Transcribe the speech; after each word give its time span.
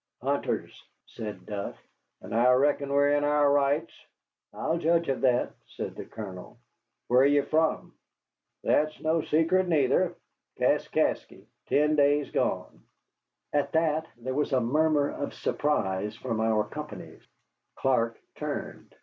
"Hunters," 0.23 0.83
said 1.05 1.45
Duff; 1.45 1.77
"and 2.21 2.33
I 2.33 2.51
reckon 2.53 2.89
we're 2.91 3.11
in 3.11 3.23
our 3.23 3.51
rights." 3.51 3.93
"I'll 4.51 4.79
judge 4.79 5.09
of 5.09 5.21
that," 5.21 5.51
said 5.67 5.95
our 5.95 6.05
Colonel. 6.05 6.57
"Where 7.07 7.21
are 7.21 7.25
you 7.27 7.43
from?" 7.43 7.93
"That's 8.63 8.99
no 8.99 9.21
secret, 9.21 9.67
neither. 9.67 10.15
Kaskasky, 10.57 11.45
ten 11.67 11.95
days 11.95 12.31
gone." 12.31 12.81
At 13.53 13.73
that 13.73 14.07
there 14.17 14.33
was 14.33 14.53
a 14.53 14.59
murmur 14.59 15.11
of 15.11 15.35
surprise 15.35 16.15
from 16.17 16.39
our 16.41 16.63
companies. 16.63 17.23
Clark 17.75 18.17
turned. 18.33 18.95